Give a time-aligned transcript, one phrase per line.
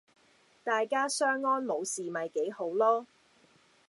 [0.63, 2.21] 大家相安冇事咪
[2.57, 3.05] 好囉